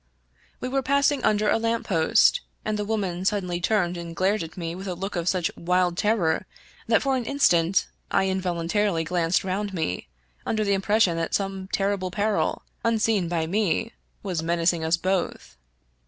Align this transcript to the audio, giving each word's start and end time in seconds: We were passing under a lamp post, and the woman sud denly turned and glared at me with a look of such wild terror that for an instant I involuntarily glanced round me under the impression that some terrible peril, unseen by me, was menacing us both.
We 0.59 0.67
were 0.67 0.81
passing 0.81 1.23
under 1.23 1.47
a 1.47 1.59
lamp 1.59 1.85
post, 1.85 2.41
and 2.65 2.75
the 2.75 2.83
woman 2.85 3.23
sud 3.23 3.43
denly 3.43 3.61
turned 3.61 3.97
and 3.97 4.15
glared 4.15 4.41
at 4.41 4.57
me 4.57 4.73
with 4.73 4.87
a 4.87 4.95
look 4.95 5.15
of 5.15 5.29
such 5.29 5.55
wild 5.55 5.95
terror 5.95 6.47
that 6.87 7.03
for 7.03 7.15
an 7.15 7.25
instant 7.25 7.85
I 8.09 8.23
involuntarily 8.27 9.03
glanced 9.03 9.43
round 9.43 9.75
me 9.75 10.07
under 10.43 10.63
the 10.63 10.73
impression 10.73 11.17
that 11.17 11.35
some 11.35 11.67
terrible 11.71 12.09
peril, 12.09 12.63
unseen 12.83 13.27
by 13.27 13.45
me, 13.45 13.93
was 14.23 14.41
menacing 14.41 14.83
us 14.83 14.97
both. 14.97 15.55